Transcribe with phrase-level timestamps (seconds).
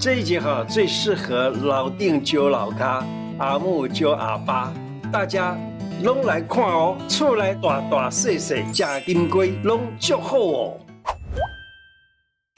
[0.00, 3.04] 这一节哈最适合老丁揪老咖，
[3.38, 4.72] 阿木揪阿爸，
[5.12, 5.54] 大家
[6.02, 10.80] 拢来看哦，出来大大细细，加金龟拢就好哦。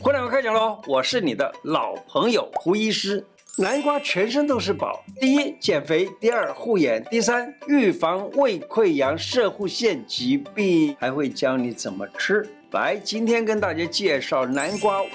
[0.04, 3.27] 回来我开讲喽，我是你的老朋友胡医师。
[3.59, 12.49] 南瓜全身都是宝，第一减肥，第二护眼，第三预防胃溃疡、摄护腺疾病，还会教你怎么吃。
[12.71, 15.07] 来，今天跟大家介绍南瓜五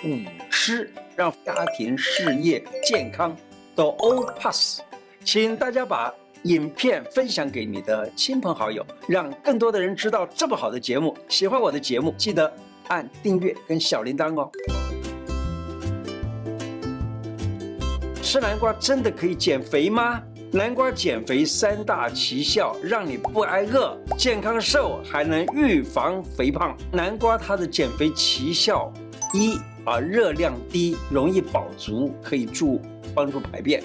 [0.51, 3.35] 吃，让家庭、事业、健康
[3.73, 4.81] 都欧 pass。
[5.23, 6.13] 请大家把
[6.43, 11.17] 影片分享给你的亲朋好友，让更多的人知道这么好的节目。
[11.27, 12.53] 喜欢我的节目，记得
[12.89, 14.51] 按订阅跟小铃铛哦。
[18.21, 20.21] 吃南瓜真的可以减肥吗？
[20.51, 26.75] 南瓜减肥三大奇效，让你不挨饿、健康瘦，还能预防肥胖。
[26.91, 28.91] 南瓜它的减肥奇效
[29.33, 32.81] 一啊，热量低，容易饱足，可以助
[33.13, 33.81] 帮助排便。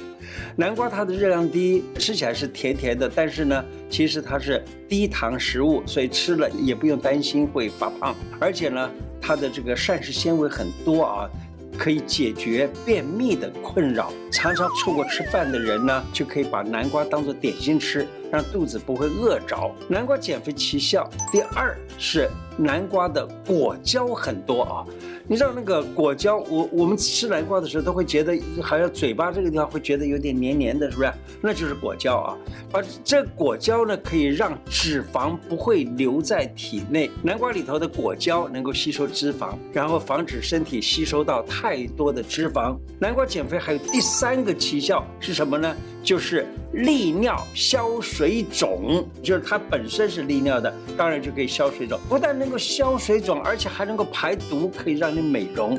[0.56, 8.14] 南瓜它的热量低，吃起来是甜甜的，但是呢，其实它是低糖食物，所以吃了也不用担心会发胖。
[8.40, 8.90] 而且呢，
[9.20, 11.30] 它的这个膳食纤维很多啊。
[11.76, 19.70] 可以解决便秘的困扰，常常错过吃饭的人呢，就可以把南瓜当做点心吃，让肚子不会饿着。
[19.86, 24.86] 南瓜减肥奇效，第二是南瓜的果胶很多啊。
[25.28, 31.12] 你知道那个果胶，我我们吃南瓜的时候都会觉得，好像嘴巴这个地方会觉得有点黏黏的，是不是？
[31.40, 32.36] 那就是果胶啊。
[32.72, 37.10] 而这果胶呢，可以让脂肪不会留在体内。
[37.22, 42.76] 南瓜里头的果胶能够吸收脂肪，然后防止身体吸收到太多的脂肪。
[42.98, 45.74] 南瓜减肥还有第三个奇效是什么呢？
[46.02, 51.98] 就是利尿消水肿，就是它本身是利尿的，当然就可以消水肿。
[52.08, 55.78] 不但能够消水肿，而且还能够排毒，可以让你美容。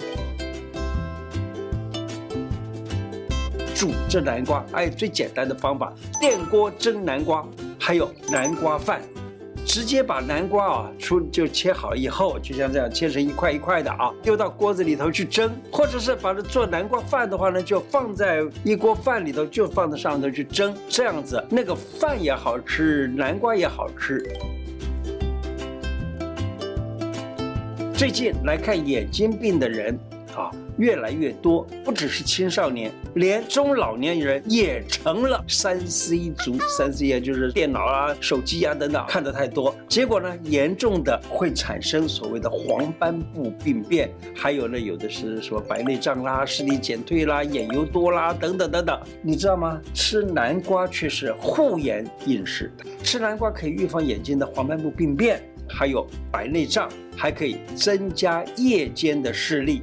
[3.75, 7.45] 煮这南瓜，哎最简单的方法，电锅蒸南瓜，
[7.77, 9.01] 还有南瓜饭。
[9.73, 24.23] 直接把南瓜啊，出就切好以后，就像这样切成一块一块的啊，丢到锅子里头去蒸，或者是把它做南瓜饭的话呢，就放在一锅饭里头，就放在上头去蒸，这样子那个饭也好吃，南瓜也好吃。
[27.95, 29.99] 最近来看眼睛病的人
[30.35, 30.51] 啊。
[30.83, 36.57] 越来越多，不只是青少年，连中老年人也成了三 C 族。
[36.67, 48.99] 三 C 啊，就是电脑啊、手机啊等等，看得太多，结果呢，严重的会产生所谓的黄斑部病变，还有呢，有的是什么白内障啦、视力减退啦、眼油多啦等等等等。
[49.21, 49.79] 你知道吗？
[49.93, 52.69] 吃南瓜却是护眼饮食，
[53.01, 59.81] 吃南瓜可以预防眼睛的黄斑部病变，还有白内障，还可以增加夜间的视力。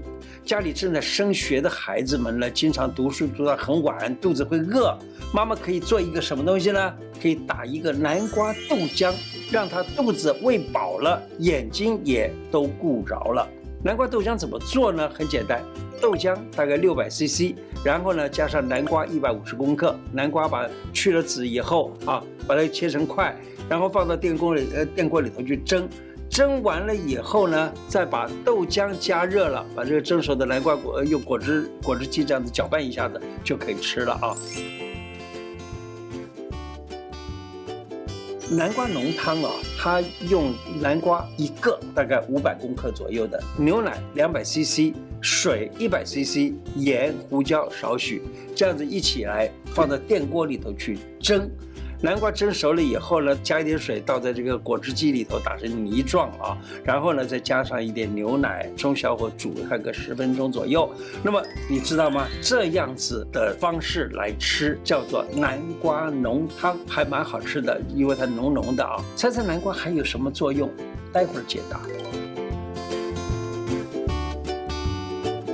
[0.51, 4.99] 家里正在升学的孩子们呢，经常读书读到很晚，肚子会饿。
[5.33, 6.93] 妈妈可以做一个什么东西呢？
[7.23, 9.15] 可以打一个南瓜豆浆，
[9.53, 13.49] 让他肚子喂饱了，眼睛也都顾着了。
[13.85, 15.09] 南瓜豆浆怎么做呢？
[15.11, 15.63] 很简单，
[16.01, 19.97] 豆浆大概六百 CC，然后呢加上南瓜一百五十公克。
[20.13, 23.37] 南瓜把去了籽以后啊，把它切成块，
[23.69, 25.89] 然后放到电锅里呃电锅里头去蒸。
[26.31, 34.37] 蒸完了以后呢，再把豆浆加热了，把这个蒸熟的南瓜果用果汁果汁机这样子搅拌一下子就可以吃了啊。
[38.49, 48.23] 南瓜浓汤啊，它用南瓜一个，大概五百公克左右的牛奶两百 CC，水一百 CC，盐胡椒少许，
[48.55, 51.51] 这样子一起来放到电锅里头去蒸。
[52.03, 60.91] 南瓜蒸熟了以后呢，加一点水倒在这个果汁机里头打成泥状啊，然后呢再加上一点牛奶，中小火煮它个十分钟左右。
[61.23, 62.27] 那么你知道吗？
[62.41, 68.97] 这样子的方式来吃叫做南瓜浓汤，还蛮好吃的，因为它浓浓的啊。
[69.15, 70.71] 猜猜南瓜还有什么作用？
[71.13, 71.81] 待会儿解答。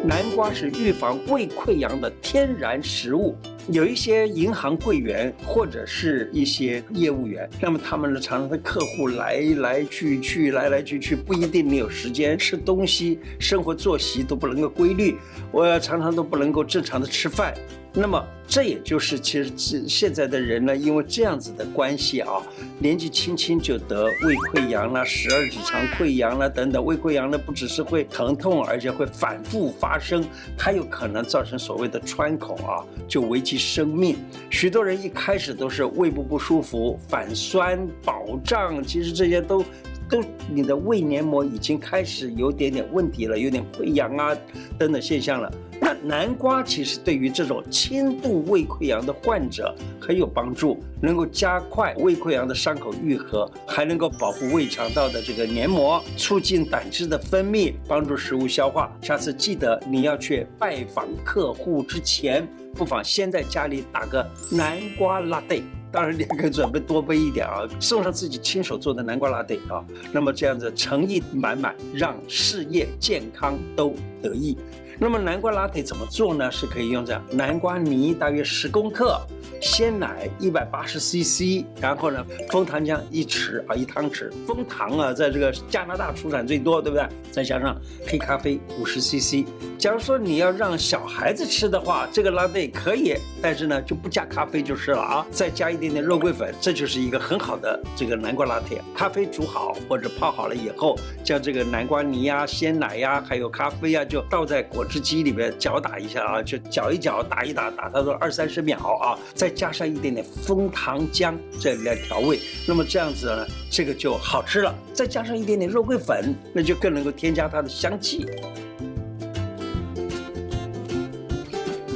[0.05, 3.35] 南瓜是预防胃溃疡的天然食物。
[3.69, 15.17] 有一些银行柜员或者是一些业务员，那么他们呢，常常的客户来来去去，来来去去，不一定没有时间吃东西，生活作息都不能够规律，
[15.51, 17.53] 我常常都不能够正常的吃饭。
[17.99, 19.51] 那么，这也就是其实
[19.89, 22.43] 现在的人呢，因为这样子的关系啊，
[22.79, 26.85] 年纪轻轻就得胃溃疡了、十二指肠溃疡了等等。
[26.85, 30.23] 胃溃疡呢，不只是会疼痛，而且会反复发生，
[30.59, 34.19] 它有可能造成所谓的穿孔啊，就危及生命。
[34.51, 39.65] 许多人一开始都是胃部不舒服、反酸、饱胀，其实这些都。
[40.09, 40.21] 都，
[40.53, 44.37] 你的胃黏膜已经开始有点点问题了，有点溃疡啊
[44.79, 45.53] 等等现象了。
[45.79, 58.91] 那南瓜其实对于这种轻度胃溃疡的患者很有帮助，能够加快胃溃疡的伤口愈合，还能够保护胃肠道的这个黏膜，促进胆汁的分泌，帮助食物消化。
[59.03, 65.63] 下次记得你要去拜访客户之前，不妨先在家里打个南瓜拉蒂。
[65.97, 69.83] 当然，你还可以准备多备一点啊，送上自己亲手做的南瓜拉蒂啊。
[70.13, 74.59] 那么这样子诚意满满，让事业健康都得意。
[74.99, 76.51] 那么南瓜拉蒂怎么做呢？
[76.53, 79.19] 是可以用这样：南瓜泥大约十公克，
[79.61, 84.31] 鲜奶一百八十 CC，然后呢，枫糖浆一匙啊，一汤匙。
[84.47, 87.07] 枫糖啊，在这个加拿大出产最多，对不对？
[87.31, 87.77] 再加上
[88.07, 89.47] 黑咖啡五十 CC。
[89.79, 98.79] 假如说你要让小孩子吃的话，这个拉蒂可以，但是呢就不加咖啡就是了啊，再加一点点肉桂粉，这就是一个很好的这个南瓜拉蒂。
[98.95, 114.75] 咖啡煮好或者泡好了以后，将这个南瓜泥呀、鲜奶呀，还有咖啡呀，就倒在果汁机里面搅打一下啊，就搅一搅，打一打，打它个二三十秒啊，再加上一点点枫糖浆这来调味，那么这样子呢，这个就好吃了。
[114.95, 118.25] 再加上一点点肉桂粉，那就更能够添加它的香气。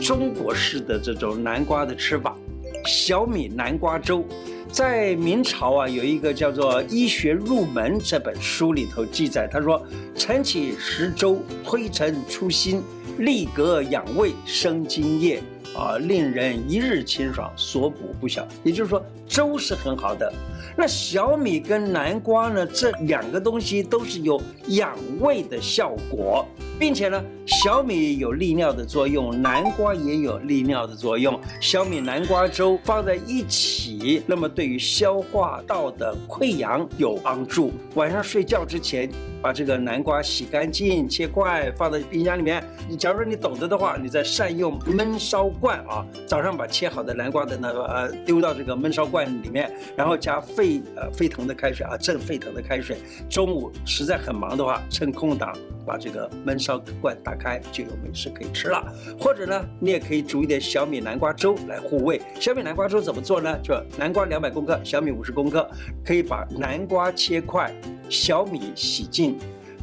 [0.02, 2.36] 中国式的这种南瓜的吃法，
[2.84, 4.22] 小米南瓜粥，
[4.70, 9.82] 在明朝啊，有一个叫做《医学入门》这本书里头记载，他说
[10.14, 12.82] ：“晨起食粥，推陈出新，
[13.18, 15.42] 利格养胃，生津液，
[15.76, 20.32] 啊，令人一日清爽，所补不小。”也就是说，粥是很好的。
[20.76, 26.46] 那小米跟南瓜呢，这两个东西都是有养胃的效果。
[26.78, 31.38] 并且呢，小米有利尿的作用，南瓜也有利尿的作用。
[31.60, 37.70] 小米南瓜粥放在一起，那么对于消化道的溃疡有帮助。
[37.96, 42.62] 晚上睡觉之前，把这个南瓜洗干净，切块，放在冰箱里面。
[42.88, 52.98] 你假如说你懂得的话，你再善用焖烧罐啊，早上把切好的南瓜的那个呃丢到这个焖烧罐里面，然后加沸呃沸腾的开水啊，正沸腾的开水。
[53.28, 56.80] 中午实在很忙的话，趁空档把这个焖烧。
[57.00, 58.82] 罐打开就有美食可以吃了，
[59.18, 62.20] 或者呢，你也可以煮一点小米南瓜粥来护胃。
[62.40, 63.58] 小米南瓜粥怎么做呢？
[63.62, 65.68] 就南瓜两百公克，小米五十公克，
[66.04, 67.72] 可以把南瓜切块，
[68.10, 69.38] 小米洗净，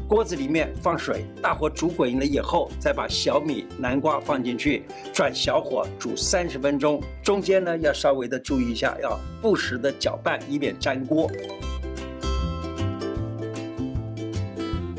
[0.05, 4.83] 锅子里面放水，大火煮滚了以后，再把小米南瓜放进去，
[5.13, 11.31] 转小火煮三十分钟，中间呢要稍微的注意一下，要不时的搅拌，以免粘锅。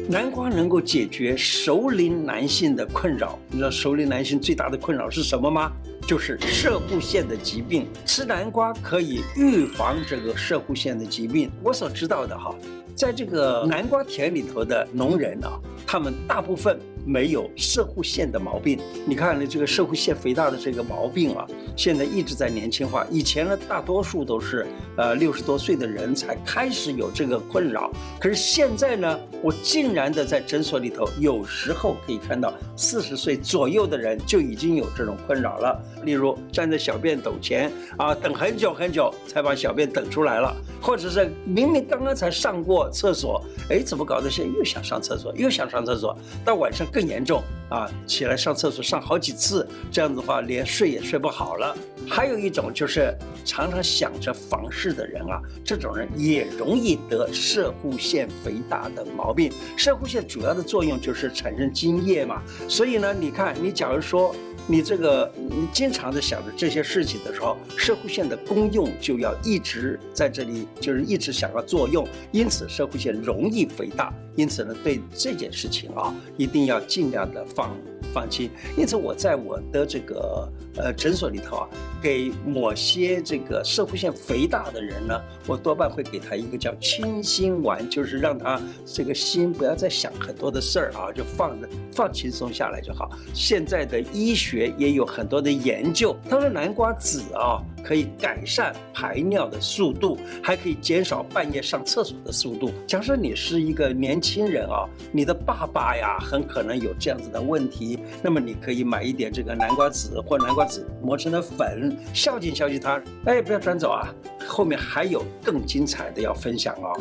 [0.08, 3.38] 南瓜能够解决熟龄男性的困扰。
[3.50, 5.70] 你知道熟龄男性最大的困扰是什么吗？
[6.06, 7.86] 就是射护腺的疾病。
[8.06, 11.50] 吃南瓜可以预防这个射护腺的疾病。
[11.62, 12.54] 我所知道的哈，
[12.98, 15.56] 在这个南瓜田里头的农人啊，
[15.86, 16.76] 他们大部分。
[17.08, 23.06] 没有射护腺的毛病，你看呢，这个射护腺肥大的这个毛病啊，现在一直在年轻化。
[23.10, 27.90] 以前呢，大多数都是呃六十多岁的人才开始有这个困扰，
[28.20, 35.82] 可是现在呢，我竟然的在诊所里头，有时候可以看到四十岁左右的人就已经有这种困扰了。
[36.04, 46.14] 例如站在小便斗前啊，等很久很久才把小便等出来了，或者是明明刚刚才上过厕所，哎，怎么搞得现在又想上厕所，又想上厕所，
[46.44, 46.87] 到晚上。
[46.98, 47.88] 更严重啊！
[48.08, 51.76] 起来上厕所上好几次，这样子的话连睡也睡不好了。
[52.08, 59.52] 还有一种就是常常想着房事的人啊，这种人也容易得射护腺肥大的毛病。
[59.76, 64.35] 射护腺主要的作用就是产生精液嘛，所以呢，你看你假如说。
[64.71, 74.12] 你这个，你经常的想着这些事情的时候，射护腺的功用就要一直在这里，就是一直想要作用，因此射护腺容易肥大。
[74.37, 77.75] 因此呢，对这件事情啊，一定要尽量的放。
[78.12, 81.68] 放心，因此我在我的这个呃诊所里头啊，
[82.02, 93.11] 给某些这个摄护腺肥大的人呢，我多半会给他一个叫清心丸，就是让他这个心不要再想很多的事儿啊，就放着放轻松下来就好。
[93.35, 97.62] 现在的医学也有很多的研究，他说南瓜籽啊。
[97.81, 102.71] 可以改善排尿的速度，还可以减少半夜上厕所的速度。
[102.87, 113.00] 假设你是一个年轻人啊，你的爸爸呀很可能有这样子的问题，那么你可以买一点这个南瓜籽或南瓜籽磨成的粉，孝敬孝敬他。
[113.25, 114.09] 哎，不要转走啊，
[114.47, 116.92] 后面还有更精彩的要分享哦。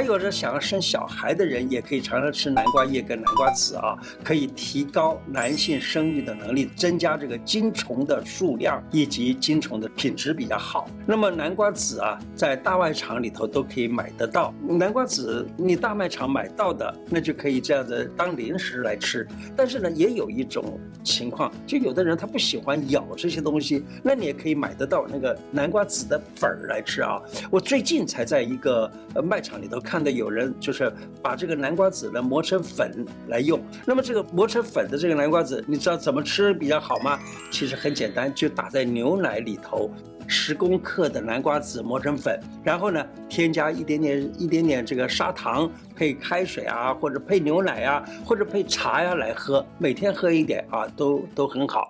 [0.00, 10.88] 还有着想要生小孩的人，也可以常常吃南瓜叶跟南瓜籽啊，可以提高男性生育的能力，增加这个精虫的数量以及精虫的品质比较好。
[11.06, 14.54] 那么南瓜籽啊，在大卖场里头都可以买得到。
[14.66, 19.28] 南瓜籽你大卖场买到的，那就可以这样子当零食来吃。
[19.54, 27.20] 但是呢，也有一种情况，就有的人他不喜欢咬这些东西，那你也可以买得到那个南瓜籽的粉儿来吃啊。
[27.50, 28.90] 我最近才在一个
[29.22, 33.60] 卖场里头看到有人就是把这个南瓜籽呢磨成粉来用。
[33.84, 37.18] 那么这个磨成粉的这个南瓜籽，你知道怎么吃比较好吗？
[37.50, 39.90] 其实很简单，就打在牛奶里头，
[40.28, 51.84] 十公克的南瓜籽磨成粉，然后呢添加一点点一点点这个砂糖，配开水啊，或者配牛奶啊，或者配茶呀来喝，每天喝一点啊，都都很好。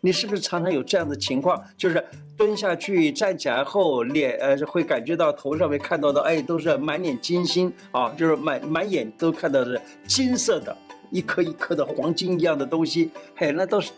[0.00, 1.60] 你是不是常常有这样的情况？
[1.76, 2.04] 就是
[2.36, 10.76] 蹲下去、站起来后，脸呃会感觉到头上面看到的，哎，都是满脸金星啊，就是满满眼都看到的金色的，
[11.10, 13.90] 一颗一颗的黄金一样的东西，嘿，那都是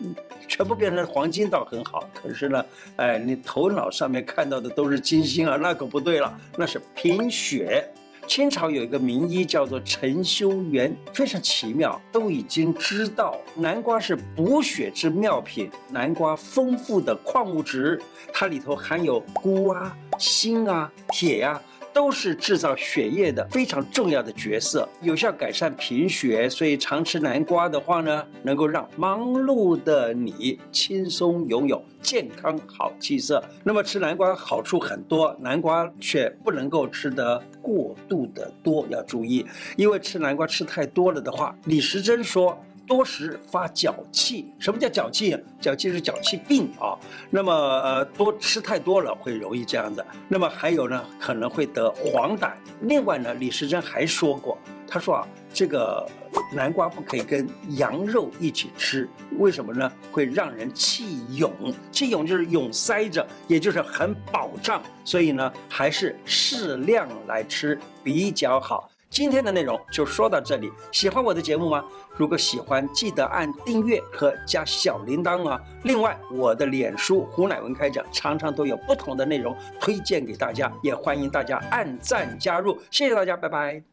[0.49, 2.09] 全部变成黄金倒很好。
[2.15, 2.65] 可是呢，
[2.97, 7.87] 哎，你头脑上面看到的都是金星啊，那可不对了，那是贫血。
[8.31, 15.69] 清朝有一个名医叫做陈修元，非常奇妙，都已经知道南瓜是补血之妙品。
[15.91, 18.01] 南瓜丰富的矿物质，
[18.33, 21.61] 它里头含有钴啊、锌啊、铁呀。
[21.93, 33.43] 都是制造血液的非常重要的角色，有效改善贫血，所以常吃南瓜的话呢，能够让忙碌的你轻松拥有健康好气色。
[33.65, 39.45] 那么吃南瓜好处很多，南瓜却不能够吃得过度的多，要注意，
[39.77, 42.59] 因为吃南瓜吃太多了的话，李时珍说。
[42.91, 45.39] 多食发脚气，什么叫脚气？
[45.61, 46.99] 脚气是脚气病啊。
[47.31, 50.05] 那么呃，多吃太多了会容易这样子。
[50.27, 52.51] 那么还有呢，可能会得黄疸。
[52.81, 56.05] 另外呢，李时珍还说过，他说啊，这个
[56.53, 59.93] 南瓜不可以跟羊肉一起吃，为什么呢？
[60.11, 61.53] 会让人气涌，
[61.93, 64.83] 气涌就是涌塞着，也就是很饱胀。
[65.05, 68.91] 所以呢，还是适量来吃比较好。
[69.11, 71.85] 今天的内容就说到这里，喜欢我的节目吗？
[72.17, 75.61] 如果喜欢，记得按订阅和加小铃铛啊。
[75.83, 82.79] 另外，我的脸书胡乃文开讲常常都有不同的内容推荐给大家，也欢迎大家按赞加入。
[82.89, 83.90] 谢谢大家，拜拜。